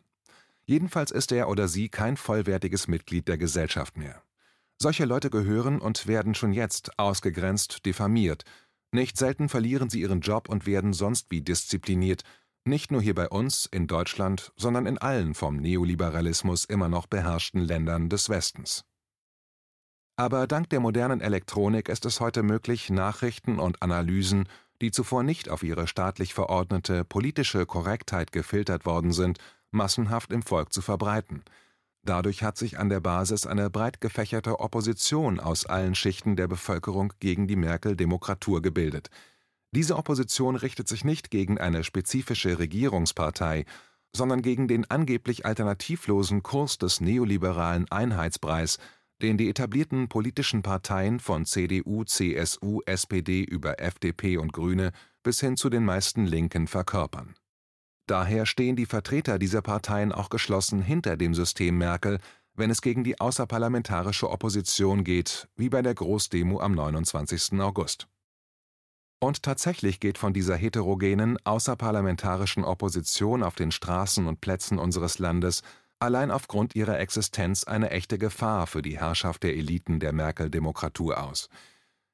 Jedenfalls 0.66 1.12
ist 1.12 1.32
er 1.32 1.48
oder 1.48 1.68
sie 1.68 1.90
kein 1.90 2.18
vollwertiges 2.18 2.88
Mitglied 2.88 3.28
der 3.28 3.38
Gesellschaft 3.38 3.98
mehr. 3.98 4.22
Solche 4.78 5.06
Leute 5.06 5.30
gehören 5.30 5.80
und 5.80 6.08
werden 6.08 6.36
schon 6.36 6.54
jetzt 6.54 6.98
ausgegrenzt, 6.98 7.86
diffamiert. 7.86 8.44
Nicht 8.92 9.18
selten 9.18 9.50
verlieren 9.50 9.90
sie 9.90 10.02
ihren 10.02 10.22
Job 10.22 10.50
und 10.50 10.66
werden 10.66 10.94
sonst 10.94 11.32
wie 11.32 11.42
diszipliniert, 11.42 12.24
nicht 12.66 12.92
nur 12.92 13.02
hier 13.02 13.16
bei 13.16 13.30
uns 13.30 13.66
in 13.66 13.88
Deutschland, 13.88 14.52
sondern 14.56 14.86
in 14.86 14.98
allen 14.98 15.34
vom 15.34 15.58
Neoliberalismus 15.58 16.66
immer 16.66 16.90
noch 16.90 17.08
beherrschten 17.08 17.62
Ländern 17.62 18.10
des 18.10 18.30
Westens. 18.30 18.86
Aber 20.16 20.48
dank 20.48 20.70
der 20.70 20.80
modernen 20.80 21.22
Elektronik 21.22 21.88
ist 21.90 22.06
es 22.06 22.20
heute 22.20 22.44
möglich, 22.44 22.90
Nachrichten 22.90 23.58
und 23.60 23.82
Analysen, 23.82 24.50
die 24.82 24.92
zuvor 24.92 25.24
nicht 25.24 25.50
auf 25.50 25.64
ihre 25.64 25.88
staatlich 25.88 26.34
verordnete 26.34 27.06
politische 27.06 27.66
Korrektheit 27.66 28.32
gefiltert 28.32 28.86
worden 28.86 29.14
sind, 29.14 29.40
massenhaft 29.72 30.32
im 30.32 30.42
Volk 30.42 30.74
zu 30.74 30.82
verbreiten– 30.82 31.44
Dadurch 32.04 32.44
hat 32.44 32.58
sich 32.58 32.80
an 32.80 32.90
der 32.90 33.02
Basis 33.02 33.46
eine 33.46 33.70
breit 33.70 34.02
gefächerte 34.02 34.60
Opposition 34.60 35.40
aus 35.40 35.66
allen 35.66 35.96
Schichten 35.96 36.36
der 36.36 36.48
Bevölkerung 36.48 37.14
gegen 37.20 37.48
die 37.48 37.56
Merkel-Demokratur 37.56 38.62
gebildet. 38.62 39.10
Diese 39.72 39.98
Opposition 39.98 40.56
richtet 40.56 40.88
sich 40.88 41.04
nicht 41.04 41.30
gegen 41.30 41.60
eine 41.60 41.84
spezifische 41.84 42.58
Regierungspartei, 42.60 43.66
sondern 44.16 44.42
gegen 44.42 44.68
den 44.68 44.90
angeblich 44.90 45.46
alternativlosen 45.46 46.42
Kurs 46.42 46.78
des 46.80 47.02
neoliberalen 47.02 47.90
Einheitspreis, 47.92 48.80
den 49.22 49.38
die 49.38 49.50
etablierten 49.50 50.08
politischen 50.08 50.64
Parteien 50.64 51.20
von 51.20 51.46
CDU, 51.46 52.04
CSU, 52.04 52.82
SPD 52.86 53.44
über 53.44 53.80
FDP 53.80 54.38
und 54.38 54.54
Grüne 54.54 54.92
bis 55.24 55.40
hin 55.42 55.58
zu 55.58 55.70
den 55.70 55.86
meisten 55.86 56.26
Linken 56.26 56.68
verkörpern 56.68 57.36
Daher 58.08 58.48
stehen 58.48 58.76
die 58.76 58.88
Vertreter 58.88 59.38
dieser 59.38 59.62
Parteien 59.62 60.12
auch 60.12 60.30
geschlossen 60.30 60.82
hinter 60.82 61.16
dem 61.16 61.36
System 61.36 61.78
Merkel, 61.78 62.20
wenn 62.56 62.72
es 62.72 62.82
gegen 62.82 63.04
die 63.04 63.20
außerparlamentarische 63.22 64.32
Opposition 64.32 65.04
geht, 65.04 65.48
wie 65.56 65.70
bei 65.70 65.84
der 65.84 65.94
Großdemo 65.94 66.60
am 66.60 66.74
29. 66.74 67.60
August. 67.60 68.08
Und 69.20 69.44
tatsächlich 69.44 70.00
geht 70.00 70.18
von 70.18 70.34
dieser 70.34 70.56
heterogenen, 70.56 71.38
außerparlamentarischen 71.44 72.64
Opposition 72.64 73.44
auf 73.44 73.56
den 73.56 73.72
Straßen 73.72 74.28
und 74.28 74.40
Plätzen 74.40 74.80
unseres 74.80 75.20
Landes 75.20 75.62
allein 76.00 76.32
aufgrund 76.32 76.76
ihrer 76.76 76.98
Existenz 77.00 77.66
eine 77.66 77.92
echte 77.92 78.18
Gefahr 78.18 78.68
für 78.68 78.82
die 78.82 78.98
Herrschaft 78.98 79.44
der 79.44 79.56
Eliten 79.56 80.00
der 80.00 80.14
Merkel-Demokratur 80.14 81.22
aus. 81.22 81.50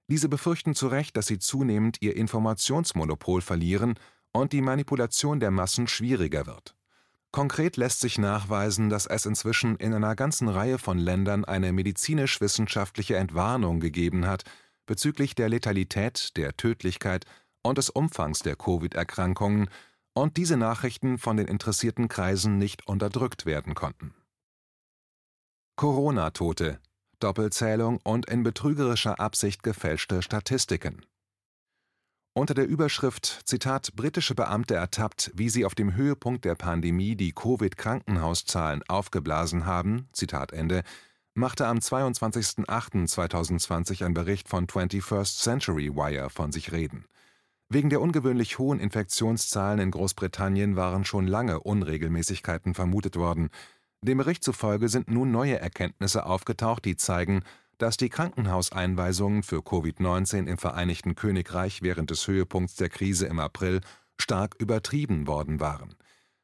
Diese 0.07 0.29
befürchten 0.29 0.73
zu 0.73 0.87
Recht, 0.87 1.15
dass 1.17 1.27
sie 1.27 1.39
zunehmend 1.39 1.97
ihr 2.01 2.15
Informationsmonopol 2.15 3.41
verlieren 3.41 3.95
und 4.31 4.53
die 4.53 4.61
Manipulation 4.61 5.39
der 5.39 5.51
Massen 5.51 5.87
schwieriger 5.87 6.47
wird. 6.47 6.75
Konkret 7.31 7.77
lässt 7.77 7.99
sich 7.99 8.17
nachweisen, 8.17 8.89
dass 8.89 9.05
es 9.05 9.25
inzwischen 9.25 9.75
in 9.75 9.93
einer 9.93 10.15
ganzen 10.15 10.47
Reihe 10.47 10.77
von 10.77 10.97
Ländern 10.97 11.45
eine 11.45 11.73
medizinisch-wissenschaftliche 11.73 13.17
Entwarnung 13.17 13.79
gegeben 13.79 14.25
hat 14.25 14.43
bezüglich 14.85 15.35
der 15.35 15.49
Letalität, 15.49 16.35
der 16.37 16.55
Tödlichkeit 16.57 17.25
und 17.63 17.77
des 17.77 17.89
Umfangs 17.89 18.39
der 18.39 18.55
Covid-Erkrankungen 18.55 19.69
und 20.13 20.37
diese 20.37 20.57
Nachrichten 20.57 21.17
von 21.17 21.37
den 21.37 21.47
interessierten 21.47 22.07
Kreisen 22.07 22.57
nicht 22.57 22.87
unterdrückt 22.87 23.45
werden 23.45 23.75
konnten. 23.75 24.13
Corona-Tote, 25.75 26.79
Doppelzählung 27.19 27.99
und 28.03 28.29
in 28.29 28.43
betrügerischer 28.43 29.19
Absicht 29.19 29.63
gefälschte 29.63 30.21
Statistiken. 30.21 31.05
Unter 32.33 32.53
der 32.53 32.67
Überschrift 32.67 33.41
Zitat 33.45 33.95
Britische 33.95 34.35
Beamte 34.35 34.75
ertappt, 34.75 35.31
wie 35.35 35.49
sie 35.49 35.65
auf 35.65 35.73
dem 35.73 35.95
Höhepunkt 35.95 36.43
der 36.43 36.55
Pandemie 36.55 37.15
die 37.15 37.31
Covid-Krankenhauszahlen 37.31 38.83
aufgeblasen 38.89 39.65
haben 39.65 40.09
Zitat 40.11 40.51
Ende, 40.51 40.83
machte 41.35 41.67
am 41.67 41.77
22.08.2020 41.77 44.03
ein 44.03 44.13
Bericht 44.13 44.49
von 44.49 44.65
21st 44.65 45.41
Century 45.41 45.95
Wire 45.95 46.29
von 46.29 46.51
sich 46.51 46.71
reden. 46.71 47.05
Wegen 47.69 47.89
der 47.89 48.01
ungewöhnlich 48.01 48.57
hohen 48.57 48.79
Infektionszahlen 48.79 49.79
in 49.79 49.91
Großbritannien 49.91 50.75
waren 50.75 51.05
schon 51.05 51.27
lange 51.27 51.59
Unregelmäßigkeiten 51.59 52.73
vermutet 52.73 53.15
worden. 53.15 53.49
Dem 54.01 54.17
Bericht 54.17 54.43
zufolge 54.43 54.89
sind 54.89 55.11
nun 55.11 55.31
neue 55.31 55.59
Erkenntnisse 55.59 56.25
aufgetaucht, 56.25 56.85
die 56.85 56.97
zeigen 56.97 57.43
dass 57.77 57.97
die 57.97 58.09
Krankenhauseinweisungen 58.09 59.43
für 59.43 59.57
Covid-19 59.57 60.47
im 60.47 60.57
Vereinigten 60.57 61.15
Königreich 61.15 61.81
während 61.81 62.09
des 62.09 62.27
Höhepunkts 62.27 62.75
der 62.75 62.89
Krise 62.89 63.27
im 63.27 63.39
April 63.39 63.81
stark 64.17 64.55
übertrieben 64.59 65.27
worden 65.27 65.59
waren. 65.59 65.95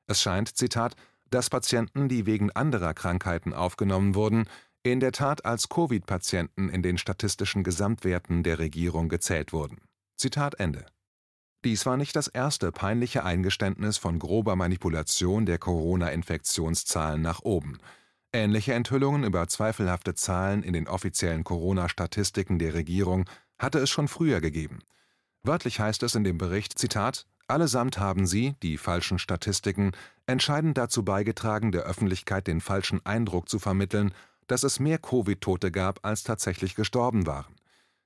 Es 0.08 0.22
scheint, 0.22 0.58
Zitat, 0.58 0.96
dass 1.30 1.50
Patienten, 1.50 2.10
die 2.10 2.26
wegen 2.26 2.52
anderer 2.52 2.94
Krankheiten 2.94 3.54
aufgenommen 3.54 4.16
wurden, 4.16 4.46
in 4.84 5.00
der 5.00 5.12
Tat 5.12 5.46
als 5.46 5.70
Covid-Patienten 5.70 6.70
in 6.70 6.82
den 6.82 6.98
statistischen 6.98 7.64
Gesamtwerten 7.64 8.44
der 8.44 8.60
Regierung 8.60 9.10
gezählt 9.10 9.54
wurden. 9.54 9.78
Zitat 10.18 10.56
Ende. 10.60 10.86
Dies 11.64 11.86
war 11.86 11.98
nicht 11.98 12.16
das 12.16 12.28
erste 12.28 12.72
peinliche 12.72 13.24
Eingeständnis 13.24 13.98
von 13.98 14.18
grober 14.18 14.56
Manipulation 14.56 15.46
der 15.46 15.60
Corona-Infektionszahlen 15.60 17.22
nach 17.22 17.42
oben. 17.44 17.78
Ähnliche 18.34 18.74
Enthüllungen 18.74 19.24
über 19.24 19.48
zweifelhafte 19.48 20.16
Zahlen 20.16 20.64
in 20.64 20.74
den 20.74 20.88
offiziellen 20.88 21.44
Corona-Statistiken 21.44 22.58
der 22.58 22.74
Regierung 22.74 23.30
hatte 23.60 23.78
es 23.78 23.92
schon 23.92 24.08
früher 24.08 24.42
gegeben. 24.42 24.80
Wörtlich 25.44 25.80
heißt 25.80 26.02
es 26.02 26.16
in 26.16 26.24
dem 26.24 26.40
Bericht: 26.40 26.80
Zitat, 26.80 27.28
Allesamt 27.48 28.00
haben 28.00 28.26
sie, 28.26 28.56
die 28.64 28.78
falschen 28.78 29.20
Statistiken, 29.20 29.92
entscheidend 30.26 30.78
dazu 30.78 31.04
beigetragen, 31.04 31.74
der 31.74 31.84
Öffentlichkeit 31.84 32.48
den 32.48 32.62
falschen 32.62 33.06
Eindruck 33.06 33.50
zu 33.50 33.60
vermitteln, 33.60 34.14
dass 34.48 34.64
es 34.64 34.80
mehr 34.80 34.98
Covid-Tote 34.98 35.72
gab, 35.72 36.06
als 36.06 36.24
tatsächlich 36.24 36.76
gestorben 36.76 37.26
waren. 37.26 37.56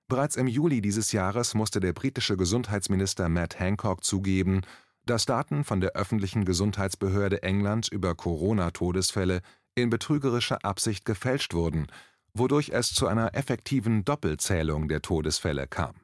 Bereits 0.07 0.35
im 0.35 0.47
Juli 0.47 0.81
dieses 0.81 1.11
Jahres 1.11 1.55
musste 1.55 1.79
der 1.79 1.93
britische 1.93 2.37
Gesundheitsminister 2.37 3.27
Matt 3.27 3.59
Hancock 3.59 4.03
zugeben, 4.03 4.61
dass 5.05 5.25
Daten 5.25 5.63
von 5.63 5.81
der 5.81 5.93
öffentlichen 5.93 6.45
Gesundheitsbehörde 6.45 7.43
England 7.43 7.87
über 7.87 8.15
Corona-Todesfälle 8.15 9.41
in 9.75 9.89
betrügerischer 9.89 10.63
Absicht 10.63 11.05
gefälscht 11.05 11.53
wurden, 11.53 11.87
wodurch 12.33 12.69
es 12.69 12.93
zu 12.93 13.07
einer 13.07 13.35
effektiven 13.35 14.05
Doppelzählung 14.05 14.87
der 14.87 15.01
Todesfälle 15.01 15.67
kam. 15.67 15.95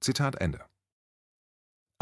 Zitat 0.00 0.36
Ende. 0.36 0.60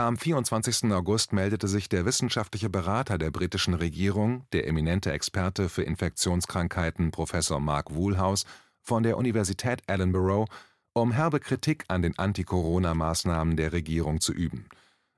Am 0.02 0.16
24. 0.16 0.92
August 0.92 1.32
meldete 1.32 1.68
sich 1.68 1.88
der 1.88 2.04
wissenschaftliche 2.04 2.68
Berater 2.68 3.18
der 3.18 3.30
britischen 3.30 3.74
Regierung, 3.74 4.44
der 4.52 4.66
eminente 4.66 5.12
Experte 5.12 5.68
für 5.68 5.84
Infektionskrankheiten 5.84 7.12
Professor 7.12 7.60
Mark 7.60 7.94
Woolhouse 7.94 8.44
von 8.80 9.04
der 9.04 9.16
Universität 9.16 9.80
Edinburgh, 9.86 10.50
um 10.92 11.12
herbe 11.12 11.38
Kritik 11.38 11.84
an 11.86 12.02
den 12.02 12.18
Anti-Corona-Maßnahmen 12.18 13.56
der 13.56 13.72
Regierung 13.72 14.20
zu 14.20 14.32
üben. 14.32 14.66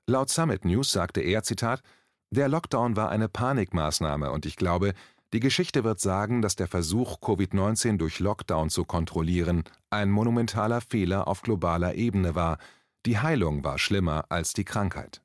Laut 0.05 0.29
Summit 0.29 0.65
News 0.65 0.91
sagte 0.91 1.21
er, 1.21 1.41
Zitat, 1.41 1.81
der 2.29 2.47
Lockdown 2.47 2.95
war 2.95 3.09
eine 3.09 3.27
Panikmaßnahme 3.27 4.29
und 4.29 4.45
ich 4.45 4.55
glaube, 4.55 4.93
die 5.33 5.39
Geschichte 5.39 5.83
wird 5.83 5.99
sagen, 5.99 6.43
dass 6.43 6.57
der 6.57 6.67
Versuch, 6.67 7.17
Covid-19 7.21 7.97
durch 7.97 8.19
Lockdown 8.19 8.69
zu 8.69 8.85
kontrollieren, 8.85 9.63
ein 9.89 10.11
monumentaler 10.11 10.81
Fehler 10.81 11.27
auf 11.27 11.41
globaler 11.41 11.95
Ebene 11.95 12.35
war. 12.35 12.59
Die 13.05 13.19
Heilung 13.19 13.63
war 13.63 13.77
schlimmer 13.77 14.25
als 14.29 14.53
die 14.53 14.63
Krankheit. 14.63 15.21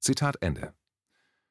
Zitat 0.00 0.36
Ende. 0.42 0.74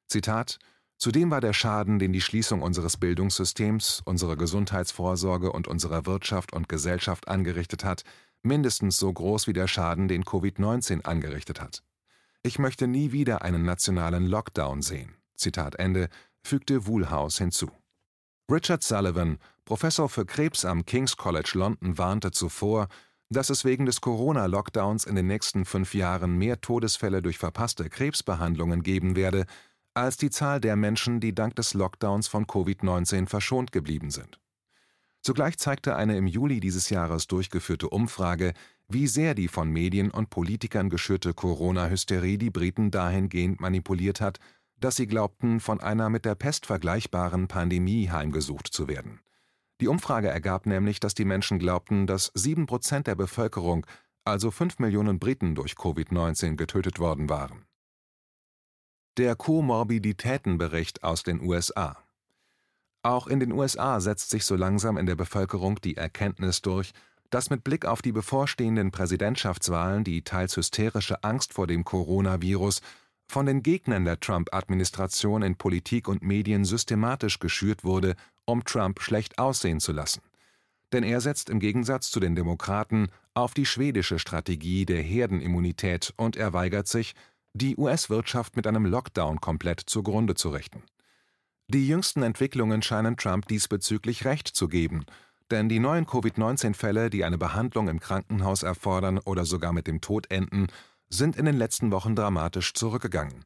Zitat 0.07 0.60
Zudem 0.98 1.31
war 1.31 1.41
der 1.41 1.53
Schaden, 1.53 1.98
den 2.00 2.13
die 2.13 2.22
Schließung 2.22 2.62
unseres 2.62 2.98
Bildungssystems, 2.98 4.01
unserer 4.05 4.38
Gesundheitsvorsorge 4.38 5.51
und 5.51 5.67
unserer 5.67 6.05
Wirtschaft 6.05 6.53
und 6.53 6.69
Gesellschaft 6.69 7.27
angerichtet 7.27 7.84
hat, 7.84 8.03
mindestens 8.43 8.98
so 8.98 9.12
groß 9.12 9.48
wie 9.48 9.53
der 9.53 9.67
Schaden, 9.67 10.07
den 10.07 10.24
Covid-19 10.24 11.03
angerichtet 11.03 11.60
hat. 11.60 11.84
Ich 12.43 12.60
möchte 12.60 12.88
nie 12.88 13.12
wieder 13.12 13.41
einen 13.41 13.63
nationalen 13.63 14.27
Lockdown 14.27 14.84
sehen. 14.84 15.15
Zitat 15.36 15.75
Ende, 15.75 16.10
fügte 16.43 16.86
Woolhouse 16.86 17.39
hinzu. 17.39 17.72
Richard 18.50 18.84
Sullivan, 18.84 19.39
Professor 19.65 20.07
für 20.07 20.25
Krebs 20.25 20.63
am 20.63 20.86
King's 20.86 21.17
College 21.17 21.53
London, 21.55 21.98
warnte 21.98 22.31
zuvor, 22.31 22.88
dass 23.29 23.50
es 23.50 23.65
wegen 23.65 23.86
des 23.86 24.01
Corona-Lockdowns 24.01 25.05
in 25.05 25.15
den 25.15 25.27
nächsten 25.27 25.65
fünf 25.65 25.94
Jahren 25.94 26.38
mehr 26.38 26.62
Todesfälle 26.62 27.22
durch 27.22 27.38
verpasste 27.38 27.89
Krebsbehandlungen 27.89 28.84
geben 28.84 29.15
werde, 29.15 29.46
als 29.94 30.17
die 30.17 30.29
Zahl 30.29 30.60
der 30.60 30.75
Menschen, 30.75 31.20
die 31.20 31.34
dank 31.34 31.55
des 31.55 31.74
Lockdowns 31.74 32.27
von 32.27 32.46
Covid-19 32.46 33.27
verschont 33.27 33.72
geblieben 33.72 34.12
sind. 34.12 34.39
Zugleich 35.22 35.58
zeigte 35.58 35.96
eine 35.96 36.17
im 36.17 36.27
Juli 36.27 36.60
dieses 36.60 36.91
Jahres 36.91 37.25
durchgeführte 37.25 37.89
Umfrage, 37.89 38.53
wie 38.88 39.08
sehr 39.08 39.34
die 39.34 39.48
von 39.48 39.72
Medien 39.72 40.12
und 40.12 40.29
Politikern 40.29 40.91
geschürte 40.91 41.34
Corona-Hysterie 41.34 42.38
die 42.38 42.51
Briten 42.51 42.91
dahingehend 42.91 43.60
manipuliert 43.60 44.22
hat, 44.22 44.39
dass 44.79 44.98
sie 44.98 45.08
glaubten, 45.08 45.60
von 45.60 45.79
einer 45.79 46.10
mit 46.10 46.25
der 46.25 46.36
Pest 46.36 46.67
vergleichbaren 46.67 47.48
Pandemie 47.48 48.10
heimgesucht 48.10 48.67
zu 48.67 48.88
werden. 48.88 49.20
Die 49.82 49.88
Umfrage 49.88 50.29
ergab 50.29 50.65
nämlich, 50.65 51.00
dass 51.00 51.13
die 51.13 51.25
Menschen 51.25 51.60
glaubten, 51.60 52.08
dass 52.08 52.32
sieben 52.34 52.65
Prozent 52.65 53.08
der 53.08 53.15
Bevölkerung, 53.15 53.86
also 54.24 54.51
fünf 54.51 54.79
Millionen 54.79 55.20
Briten, 55.20 55.55
durch 55.55 55.74
Covid-19 55.74 56.55
getötet 56.55 57.00
worden 57.00 57.29
waren. 57.29 57.65
Der 59.17 59.36
Komorbiditätenbericht 59.36 61.03
aus 61.03 61.24
den 61.24 61.41
USA 61.41 61.98
Auch 63.03 63.27
in 63.27 63.39
den 63.39 63.51
USA 63.51 64.00
setzt 64.00 64.29
sich 64.29 64.46
so 64.46 64.55
langsam 64.55 64.98
in 64.98 65.05
der 65.05 65.15
Bevölkerung 65.15 65.79
die 65.82 65.96
Erkenntnis 65.96 66.62
durch, 66.62 66.91
dass 67.29 67.50
mit 67.50 67.63
Blick 67.63 67.86
auf 67.86 68.01
die 68.01 68.12
bevorstehenden 68.12 68.91
Präsidentschaftswahlen 68.91 70.03
die 70.03 70.24
teils 70.24 70.55
hysterische 70.58 71.24
Angst 71.24 71.53
vor 71.53 71.67
dem 71.67 71.84
Coronavirus 71.84 72.82
von 73.27 73.46
den 73.46 73.63
Gegnern 73.63 74.05
der 74.05 74.20
Trump-Administration 74.20 75.41
in 75.41 75.55
Politik 75.55 76.08
und 76.08 76.22
Medien 76.22 76.65
systematisch 76.65 77.39
geschürt 77.39 77.84
wurde, 77.84 78.15
um 78.46 78.63
Trump 78.63 79.01
schlecht 79.01 79.39
aussehen 79.39 79.79
zu 79.79 79.91
lassen. 79.91 80.22
Denn 80.94 81.03
er 81.03 81.20
setzt 81.22 81.50
im 81.50 81.60
Gegensatz 81.60 82.12
zu 82.12 82.20
den 82.20 82.36
Demokraten 82.36 83.10
auf 83.34 83.53
die 83.53 83.65
schwedische 83.65 84.20
Strategie 84.20 84.86
der 84.86 85.01
Herdenimmunität 85.01 86.13
und 86.15 86.36
er 86.38 86.53
weigert 86.53 86.88
sich, 86.88 87.15
die 87.53 87.75
US-Wirtschaft 87.77 88.55
mit 88.55 88.67
einem 88.67 88.86
Lockdown 88.86 89.41
komplett 89.41 89.82
zugrunde 89.82 90.36
zu 90.36 90.50
richten. 90.50 90.84
Die 91.67 91.88
jüngsten 91.88 92.22
Entwicklungen 92.22 92.82
scheinen 92.82 93.17
Trump 93.17 93.48
diesbezüglich 93.48 94.25
recht 94.25 94.48
zu 94.48 94.67
geben, 94.67 95.05
denn 95.51 95.70
die 95.70 95.79
neuen 95.79 96.05
Covid-19-Fälle, 96.05 97.10
die 97.10 97.24
eine 97.24 97.38
Behandlung 97.38 97.88
im 97.88 98.00
Krankenhaus 98.00 98.63
erfordern 98.63 99.20
oder 99.20 99.46
sogar 99.46 99.74
mit 99.74 99.88
dem 99.88 100.01
Tod 100.01 100.29
enden, 100.32 100.67
sind 101.10 101.36
in 101.36 101.46
den 101.46 101.58
letzten 101.58 101.92
Wochen 101.92 102.16
dramatisch 102.16 102.74
zurückgegangen. 102.74 103.46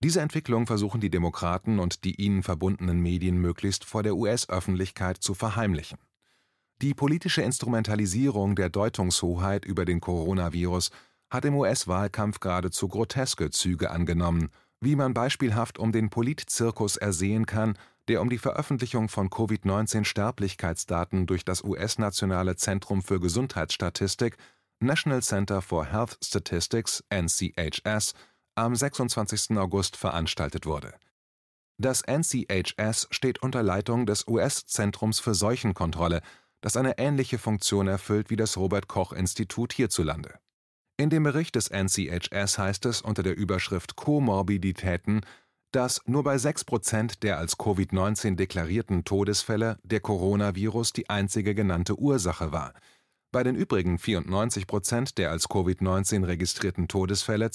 Diese 0.00 0.20
Entwicklung 0.20 0.66
versuchen 0.66 1.00
die 1.00 1.10
Demokraten 1.10 1.80
und 1.80 2.04
die 2.04 2.20
ihnen 2.20 2.42
verbundenen 2.42 3.00
Medien 3.00 3.38
möglichst 3.38 3.84
vor 3.84 4.02
der 4.02 4.16
US-Öffentlichkeit 4.16 5.18
zu 5.18 5.34
verheimlichen. 5.34 5.98
Die 6.80 6.94
politische 6.94 7.42
Instrumentalisierung 7.42 8.54
der 8.54 8.68
Deutungshoheit 8.68 9.64
über 9.64 9.84
den 9.84 10.00
Coronavirus 10.00 10.90
hat 11.28 11.44
im 11.44 11.56
US-Wahlkampf 11.56 12.38
geradezu 12.38 12.86
groteske 12.86 13.50
Züge 13.50 13.90
angenommen, 13.90 14.50
wie 14.80 14.94
man 14.94 15.12
beispielhaft 15.12 15.78
um 15.78 15.90
den 15.90 16.08
Politzirkus 16.08 16.96
ersehen 16.96 17.46
kann, 17.46 17.76
der 18.06 18.22
um 18.22 18.30
die 18.30 18.38
Veröffentlichung 18.38 19.08
von 19.08 19.28
Covid-19-Sterblichkeitsdaten 19.28 21.26
durch 21.26 21.44
das 21.44 21.64
US-Nationale 21.64 22.54
Zentrum 22.54 23.02
für 23.02 23.18
Gesundheitsstatistik 23.18 24.36
National 24.80 25.22
Center 25.22 25.60
for 25.60 25.86
Health 25.86 26.18
Statistics 26.22 27.02
(NCHS) 27.10 28.14
am 28.54 28.76
26. 28.76 29.58
August 29.58 29.96
veranstaltet 29.96 30.66
wurde. 30.66 30.94
Das 31.78 32.02
NCHS 32.02 33.08
steht 33.10 33.42
unter 33.42 33.64
Leitung 33.64 34.06
des 34.06 34.28
US-Zentrums 34.28 35.18
für 35.18 35.34
Seuchenkontrolle, 35.34 36.22
das 36.60 36.76
eine 36.76 36.96
ähnliche 36.98 37.38
Funktion 37.38 37.88
erfüllt 37.88 38.30
wie 38.30 38.36
das 38.36 38.56
Robert 38.56 38.86
Koch 38.86 39.12
Institut 39.12 39.72
hierzulande. 39.72 40.38
In 40.96 41.10
dem 41.10 41.24
Bericht 41.24 41.56
des 41.56 41.70
NCHS 41.72 42.58
heißt 42.58 42.86
es 42.86 43.02
unter 43.02 43.24
der 43.24 43.36
Überschrift 43.36 43.96
Komorbiditäten, 43.96 45.22
dass 45.72 46.00
nur 46.06 46.22
bei 46.22 46.38
6 46.38 46.64
Prozent 46.64 47.24
der 47.24 47.38
als 47.38 47.58
Covid-19 47.58 48.36
deklarierten 48.36 49.04
Todesfälle 49.04 49.78
der 49.82 50.00
Coronavirus 50.00 50.92
die 50.92 51.10
einzige 51.10 51.56
genannte 51.56 51.98
Ursache 51.98 52.52
war– 52.52 52.74
bei 53.30 53.42
den 53.42 53.56
übrigen 53.56 53.98
94 53.98 54.66
Prozent 54.66 55.18
der 55.18 55.30
als 55.30 55.48
Covid-19 55.48 56.26
registrierten 56.26 56.88
Todesfälle 56.88 57.50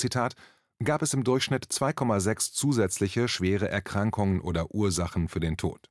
gab 0.83 1.01
es 1.01 1.13
im 1.13 1.23
Durchschnitt 1.23 1.65
2,6 1.65 2.53
zusätzliche 2.53 3.27
schwere 3.27 3.69
Erkrankungen 3.69 4.41
oder 4.41 4.73
Ursachen 4.73 5.27
für 5.27 5.39
den 5.39 5.57
Tod. 5.57 5.89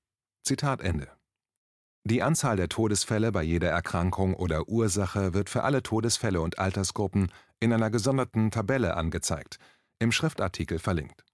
Die 2.05 2.23
Anzahl 2.23 2.57
der 2.57 2.69
Todesfälle 2.69 3.31
bei 3.31 3.43
jeder 3.43 3.71
Erkrankung 3.71 4.35
oder 4.35 4.69
Ursache 4.69 5.35
wird 5.35 5.49
für 5.49 5.63
alle 5.63 5.83
Todesfälle 5.83 6.41
und 6.41 6.59
Altersgruppen 6.59 7.31
in 7.61 7.73
einer 7.73 7.91
gesonderten 7.91 8.51
Tabelle 8.51 8.97
angezeigt, 8.97 9.59
im 10.01 10.11
Schriftartikel 10.11 10.81
verlinkt. 10.81 11.25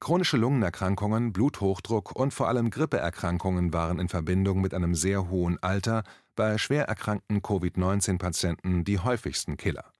Chronische 0.00 0.36
Lungenerkrankungen, 0.36 1.32
Bluthochdruck 1.32 2.16
und 2.16 2.34
vor 2.34 2.48
allem 2.48 2.70
Grippeerkrankungen 2.70 3.72
waren 3.72 4.00
in 4.00 4.08
Verbindung 4.08 4.60
mit 4.60 4.74
einem 4.74 4.96
sehr 4.96 5.30
hohen 5.30 5.62
Alter 5.62 6.02
bei 6.34 6.58
schwer 6.58 6.84
erkrankten 6.84 7.42
Covid-19-Patienten 7.42 8.84
die 8.84 8.98
häufigsten 8.98 9.56
Killer. 9.56 9.92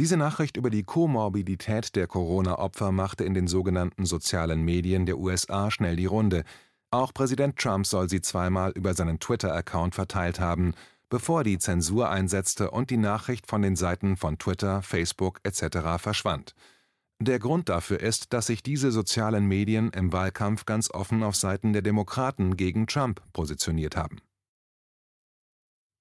Diese 0.00 0.16
Nachricht 0.16 0.56
über 0.56 0.70
die 0.70 0.84
Komorbidität 0.84 1.96
der 1.96 2.06
Corona-Opfer 2.06 2.92
machte 2.92 3.24
in 3.24 3.34
den 3.34 3.48
sogenannten 3.48 4.06
sozialen 4.06 4.62
Medien 4.64 5.06
der 5.06 5.18
USA 5.18 5.72
schnell 5.72 5.96
die 5.96 6.06
Runde. 6.06 6.44
Auch 6.90 7.12
Präsident 7.12 7.58
Trump 7.58 7.84
soll 7.84 8.08
sie 8.08 8.20
zweimal 8.20 8.70
über 8.72 8.94
seinen 8.94 9.18
Twitter-Account 9.18 9.96
verteilt 9.96 10.38
haben, 10.38 10.74
bevor 11.08 11.42
die 11.42 11.58
Zensur 11.58 12.10
einsetzte 12.10 12.70
und 12.70 12.90
die 12.90 12.96
Nachricht 12.96 13.48
von 13.48 13.60
den 13.60 13.74
Seiten 13.74 14.16
von 14.16 14.38
Twitter, 14.38 14.82
Facebook 14.82 15.40
etc. 15.42 15.98
verschwand. 15.98 16.54
Der 17.20 17.40
Grund 17.40 17.68
dafür 17.68 17.98
ist, 17.98 18.32
dass 18.32 18.46
sich 18.46 18.62
diese 18.62 18.92
sozialen 18.92 19.46
Medien 19.46 19.90
im 19.90 20.12
Wahlkampf 20.12 20.64
ganz 20.64 20.88
offen 20.92 21.24
auf 21.24 21.34
Seiten 21.34 21.72
der 21.72 21.82
Demokraten 21.82 22.56
gegen 22.56 22.86
Trump 22.86 23.20
positioniert 23.32 23.96
haben. 23.96 24.20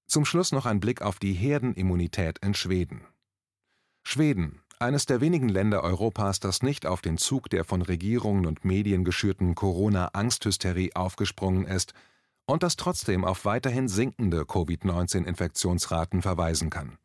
Zum 0.08 0.24
Schluss 0.24 0.54
noch 0.54 0.66
ein 0.66 0.80
Blick 0.80 1.02
auf 1.02 1.20
die 1.20 1.34
Herdenimmunität 1.34 2.40
in 2.40 2.54
Schweden. 2.54 3.02
Schweden, 4.04 4.62
eines 4.80 5.06
der 5.06 5.20
wenigen 5.20 5.50
Länder 5.50 5.84
Europas, 5.84 6.40
das 6.40 6.64
nicht 6.64 6.86
auf 6.86 7.02
den 7.02 7.18
Zug 7.18 7.50
der 7.50 7.66
von 7.66 7.82
Regierungen 7.82 8.46
und 8.46 8.64
Medien 8.64 9.04
geschürten 9.04 9.54
Corona-Angsthysterie 9.54 10.92
aufgesprungen 10.96 11.66
ist 11.66 11.94
und 12.46 12.64
das 12.64 12.78
trotzdem 12.78 13.26
auf 13.26 13.44
weiterhin 13.44 13.90
sinkende 13.90 14.46
Covid-19-Infektionsraten 14.46 16.22
verweisen 16.22 16.70
kann. 16.70 16.98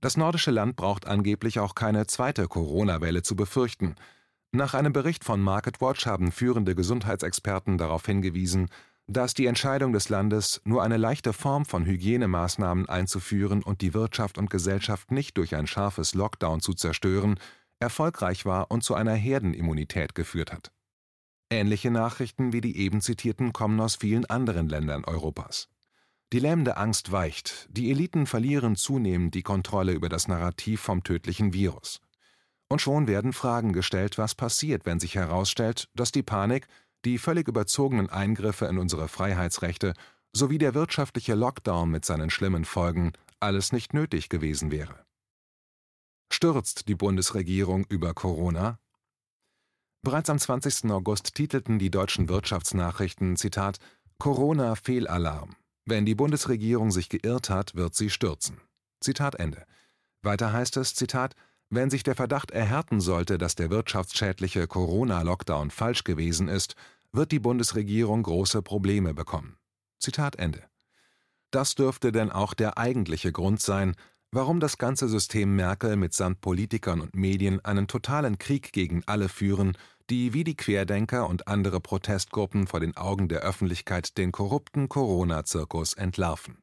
Das 0.00 0.16
nordische 0.16 0.50
Land 0.50 0.74
braucht 0.74 1.06
angeblich 1.06 1.60
auch 1.60 1.76
keine 1.76 2.08
zweite 2.08 2.48
Corona-Welle 2.48 3.22
zu 3.22 3.36
befürchten. 3.36 3.94
Nach 4.50 4.74
einem 4.74 4.92
Bericht 4.92 5.22
von 5.22 5.40
MarketWatch 5.40 6.06
haben 6.06 6.32
führende 6.32 6.74
Gesundheitsexperten 6.74 7.78
darauf 7.78 8.04
hingewiesen, 8.06 8.70
dass 9.12 9.34
die 9.34 9.46
Entscheidung 9.46 9.92
des 9.92 10.08
Landes, 10.08 10.60
nur 10.64 10.84
eine 10.84 10.96
leichte 10.96 11.32
Form 11.32 11.64
von 11.64 11.84
Hygienemaßnahmen 11.84 12.88
einzuführen 12.88 13.62
und 13.62 13.80
die 13.80 13.92
Wirtschaft 13.92 14.38
und 14.38 14.50
Gesellschaft 14.50 15.10
nicht 15.10 15.36
durch 15.36 15.56
ein 15.56 15.66
scharfes 15.66 16.14
Lockdown 16.14 16.60
zu 16.60 16.74
zerstören, 16.74 17.38
erfolgreich 17.80 18.44
war 18.44 18.70
und 18.70 18.84
zu 18.84 18.94
einer 18.94 19.14
Herdenimmunität 19.14 20.14
geführt 20.14 20.52
hat. 20.52 20.70
Ähnliche 21.50 21.90
Nachrichten 21.90 22.52
wie 22.52 22.60
die 22.60 22.76
eben 22.76 23.00
zitierten 23.00 23.52
kommen 23.52 23.80
aus 23.80 23.96
vielen 23.96 24.26
anderen 24.26 24.68
Ländern 24.68 25.04
Europas. 25.04 25.68
Die 26.32 26.38
lähmende 26.38 26.76
Angst 26.76 27.10
weicht, 27.10 27.66
die 27.72 27.90
Eliten 27.90 28.26
verlieren 28.26 28.76
zunehmend 28.76 29.34
die 29.34 29.42
Kontrolle 29.42 29.90
über 29.90 30.08
das 30.08 30.28
Narrativ 30.28 30.80
vom 30.80 31.02
tödlichen 31.02 31.52
Virus. 31.52 32.00
Und 32.68 32.80
schon 32.80 33.08
werden 33.08 33.32
Fragen 33.32 33.72
gestellt, 33.72 34.18
was 34.18 34.36
passiert, 34.36 34.86
wenn 34.86 35.00
sich 35.00 35.16
herausstellt, 35.16 35.88
dass 35.96 36.12
die 36.12 36.22
Panik 36.22 36.68
die 37.04 37.18
völlig 37.18 37.48
überzogenen 37.48 38.10
Eingriffe 38.10 38.66
in 38.66 38.78
unsere 38.78 39.08
Freiheitsrechte 39.08 39.94
sowie 40.32 40.58
der 40.58 40.74
wirtschaftliche 40.74 41.34
Lockdown 41.34 41.90
mit 41.90 42.04
seinen 42.04 42.30
schlimmen 42.30 42.64
Folgen 42.64 43.12
alles 43.40 43.72
nicht 43.72 43.94
nötig 43.94 44.28
gewesen 44.28 44.70
wäre. 44.70 45.04
Stürzt 46.32 46.88
die 46.88 46.94
Bundesregierung 46.94 47.84
über 47.88 48.14
Corona? 48.14 48.78
Bereits 50.02 50.30
am 50.30 50.38
20. 50.38 50.90
August 50.90 51.34
titelten 51.34 51.78
die 51.78 51.90
deutschen 51.90 52.28
Wirtschaftsnachrichten 52.28 53.36
Zitat 53.36 53.78
Corona 54.18 54.74
Fehlalarm. 54.76 55.56
Wenn 55.84 56.06
die 56.06 56.14
Bundesregierung 56.14 56.90
sich 56.90 57.08
geirrt 57.08 57.50
hat, 57.50 57.74
wird 57.74 57.94
sie 57.94 58.10
stürzen. 58.10 58.60
Zitat 59.00 59.34
Ende. 59.34 59.66
Weiter 60.22 60.52
heißt 60.52 60.76
es 60.76 60.94
Zitat 60.94 61.34
wenn 61.70 61.88
sich 61.88 62.02
der 62.02 62.16
Verdacht 62.16 62.50
erhärten 62.50 63.00
sollte, 63.00 63.38
dass 63.38 63.54
der 63.54 63.70
wirtschaftsschädliche 63.70 64.66
Corona-Lockdown 64.66 65.70
falsch 65.70 66.04
gewesen 66.04 66.48
ist, 66.48 66.74
wird 67.12 67.32
die 67.32 67.38
Bundesregierung 67.38 68.22
große 68.22 68.62
Probleme 68.62 69.14
bekommen. 69.14 69.56
Zitat 69.98 70.36
Ende. 70.36 70.62
Das 71.50 71.74
dürfte 71.74 72.12
denn 72.12 72.30
auch 72.30 72.54
der 72.54 72.78
eigentliche 72.78 73.32
Grund 73.32 73.60
sein, 73.60 73.94
warum 74.32 74.60
das 74.60 74.78
ganze 74.78 75.08
System 75.08 75.56
Merkel 75.56 75.96
mitsamt 75.96 76.40
Politikern 76.40 77.00
und 77.00 77.14
Medien 77.14 77.64
einen 77.64 77.88
totalen 77.88 78.38
Krieg 78.38 78.72
gegen 78.72 79.02
alle 79.06 79.28
führen, 79.28 79.76
die 80.08 80.32
wie 80.32 80.44
die 80.44 80.56
Querdenker 80.56 81.28
und 81.28 81.48
andere 81.48 81.80
Protestgruppen 81.80 82.66
vor 82.66 82.80
den 82.80 82.96
Augen 82.96 83.28
der 83.28 83.40
Öffentlichkeit 83.40 84.18
den 84.18 84.32
korrupten 84.32 84.88
Corona-Zirkus 84.88 85.94
entlarven. 85.94 86.58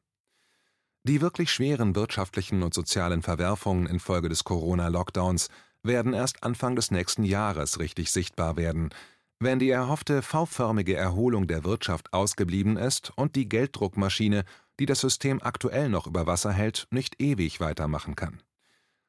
Die 1.08 1.22
wirklich 1.22 1.50
schweren 1.50 1.96
wirtschaftlichen 1.96 2.62
und 2.62 2.74
sozialen 2.74 3.22
Verwerfungen 3.22 3.86
infolge 3.86 4.28
des 4.28 4.44
Corona-Lockdowns 4.44 5.48
werden 5.82 6.12
erst 6.12 6.42
Anfang 6.44 6.76
des 6.76 6.90
nächsten 6.90 7.24
Jahres 7.24 7.78
richtig 7.78 8.10
sichtbar 8.10 8.58
werden, 8.58 8.90
wenn 9.38 9.58
die 9.58 9.70
erhoffte 9.70 10.20
V-förmige 10.20 10.94
Erholung 10.94 11.46
der 11.46 11.64
Wirtschaft 11.64 12.12
ausgeblieben 12.12 12.76
ist 12.76 13.10
und 13.16 13.36
die 13.36 13.48
Gelddruckmaschine, 13.48 14.44
die 14.78 14.84
das 14.84 15.00
System 15.00 15.40
aktuell 15.42 15.88
noch 15.88 16.06
über 16.06 16.26
Wasser 16.26 16.52
hält, 16.52 16.86
nicht 16.90 17.22
ewig 17.22 17.58
weitermachen 17.58 18.14
kann. 18.14 18.42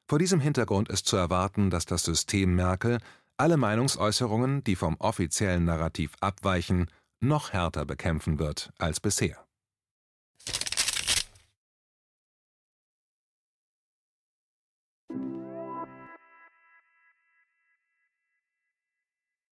Vor 0.08 0.18
diesem 0.18 0.40
Hintergrund 0.40 0.88
ist 0.88 1.06
zu 1.06 1.18
erwarten, 1.18 1.68
dass 1.68 1.84
das 1.84 2.02
System 2.02 2.54
Merkel 2.54 3.00
alle 3.36 3.58
Meinungsäußerungen, 3.58 4.64
die 4.64 4.74
vom 4.74 4.96
offiziellen 5.00 5.66
Narrativ 5.66 6.14
abweichen, 6.20 6.86
noch 7.20 7.52
härter 7.52 7.84
bekämpfen 7.84 8.38
wird 8.38 8.72
als 8.78 9.00
bisher 9.00 9.44